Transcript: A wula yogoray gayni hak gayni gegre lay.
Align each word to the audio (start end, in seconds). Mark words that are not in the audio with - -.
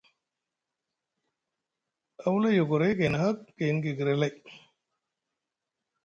A 2.23 2.25
wula 2.31 2.49
yogoray 2.57 2.93
gayni 2.99 3.17
hak 3.23 3.39
gayni 3.59 3.79
gegre 3.83 4.13
lay. 4.21 4.33